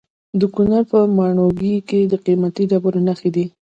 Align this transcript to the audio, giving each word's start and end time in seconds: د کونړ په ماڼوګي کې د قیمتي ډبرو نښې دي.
د 0.39 0.41
کونړ 0.55 0.81
په 0.91 0.99
ماڼوګي 1.17 1.75
کې 1.89 1.99
د 2.11 2.13
قیمتي 2.25 2.63
ډبرو 2.71 2.99
نښې 3.07 3.29
دي. 3.35 3.45